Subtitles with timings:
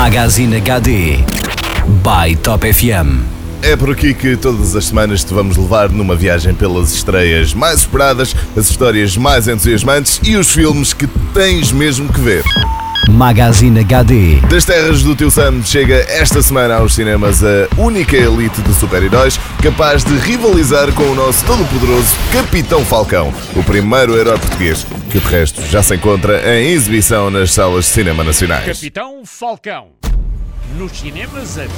[0.00, 1.18] Magazine HD
[2.02, 3.20] by Top FM.
[3.60, 7.80] É por aqui que todas as semanas te vamos levar numa viagem pelas estreias mais
[7.80, 12.42] esperadas, as histórias mais entusiasmantes e os filmes que tens mesmo que ver.
[13.08, 14.40] Magazine HD.
[14.48, 19.38] Das terras do tio Sam chega esta semana aos cinemas a única elite de super-heróis
[19.62, 25.26] capaz de rivalizar com o nosso todo-poderoso Capitão Falcão, o primeiro herói português, que de
[25.26, 28.66] resto já se encontra em exibição nas salas de cinema nacionais.
[28.66, 29.88] Capitão Falcão.
[30.76, 31.68] Nos cinemas a 23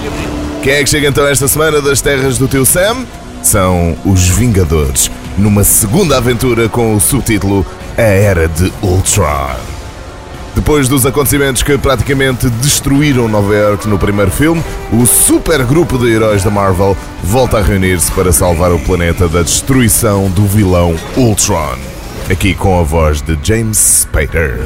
[0.00, 0.60] de abril.
[0.62, 3.06] Quem é que chega então esta semana das terras do tio Sam?
[3.42, 7.64] São os Vingadores, numa segunda aventura com o subtítulo
[7.96, 9.77] A Era de Ultron.
[10.58, 14.60] Depois dos acontecimentos que praticamente destruíram Nova York no primeiro filme,
[14.92, 19.42] o super grupo de heróis da Marvel volta a reunir-se para salvar o planeta da
[19.42, 21.78] destruição do vilão Ultron.
[22.28, 24.58] Aqui com a voz de James Spader.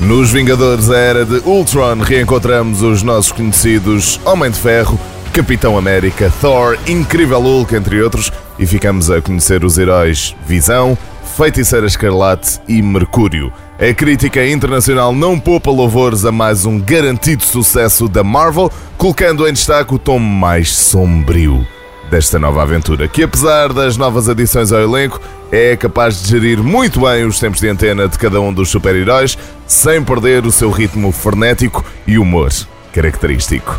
[0.00, 4.98] Nos Vingadores, a era de Ultron, reencontramos os nossos conhecidos Homem de Ferro,
[5.34, 10.96] Capitão América, Thor, Incrível Hulk, entre outros, e ficamos a conhecer os heróis Visão,
[11.36, 13.52] Feiticeira Escarlate e Mercúrio.
[13.78, 19.52] A crítica internacional não poupa louvores a mais um garantido sucesso da Marvel, colocando em
[19.52, 21.66] destaque o tom mais sombrio
[22.10, 25.20] desta nova aventura, que apesar das novas adições ao elenco,
[25.52, 29.36] é capaz de gerir muito bem os tempos de antena de cada um dos super-heróis,
[29.66, 32.50] sem perder o seu ritmo frenético e humor
[32.94, 33.78] característico.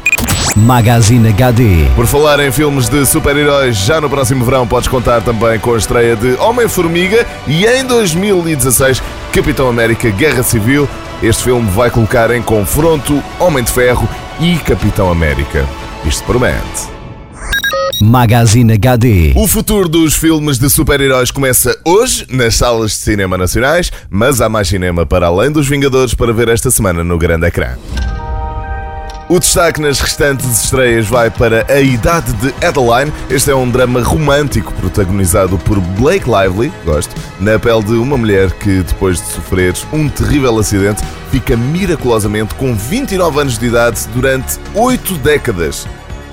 [0.58, 1.86] Magazine HD.
[1.96, 5.78] Por falar em filmes de super-heróis, já no próximo verão podes contar também com a
[5.78, 10.90] estreia de Homem-Formiga e em 2016 Capitão América Guerra Civil.
[11.22, 15.64] Este filme vai colocar em confronto Homem de Ferro e Capitão América.
[16.04, 16.88] Isto promete.
[18.02, 19.34] Magazine HD.
[19.36, 24.50] O futuro dos filmes de super-heróis começa hoje nas salas de cinema nacionais, mas há
[24.50, 27.78] mais cinema para além dos Vingadores para ver esta semana no grande ecrã.
[29.30, 33.12] O destaque nas restantes estreias vai para A Idade de Adeline.
[33.30, 38.50] Este é um drama romântico protagonizado por Blake Lively, gosto, na pele de uma mulher
[38.54, 44.58] que, depois de sofrer um terrível acidente, fica miraculosamente com 29 anos de idade durante
[44.74, 45.86] 8 décadas.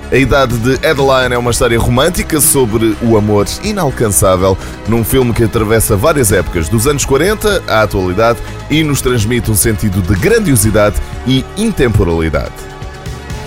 [0.09, 5.43] A Idade de Adeline é uma história romântica sobre o amor inalcançável num filme que
[5.43, 10.95] atravessa várias épocas, dos anos 40 à atualidade, e nos transmite um sentido de grandiosidade
[11.27, 12.74] e intemporalidade.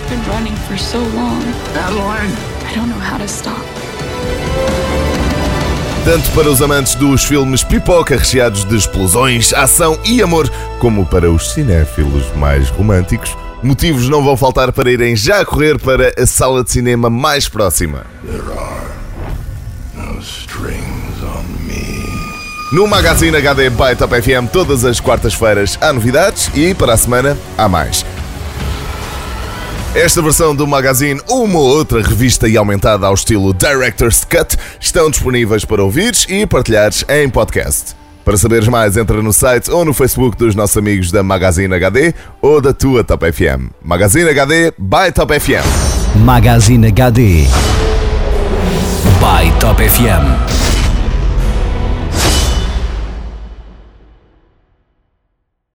[0.09, 1.41] Been running for so long.
[1.75, 2.33] Adeline!
[2.65, 3.63] I don't know how to stop.
[6.03, 10.49] Tanto para os amantes dos filmes pipoca recheados de explosões, ação e amor,
[10.79, 16.11] como para os cinéfilos mais românticos, motivos não vão faltar para irem já correr para
[16.17, 18.05] a sala de cinema mais próxima.
[18.25, 18.89] There are
[19.93, 22.09] no strings on me.
[22.71, 27.37] No Magazine HD by Top FM, todas as quartas-feiras há novidades e para a semana
[27.55, 28.03] há mais.
[29.95, 35.65] Esta versão do Magazine uma outra revista e aumentada ao estilo Director's Cut estão disponíveis
[35.65, 37.95] para ouvires e partilhares em podcast.
[38.23, 42.13] Para saberes mais, entra no site ou no Facebook dos nossos amigos da Magazine HD
[42.39, 43.71] ou da tua Top FM.
[43.83, 45.65] Magazine HD by Top FM.
[46.23, 47.47] Magazine HD
[49.19, 50.58] by Top FM.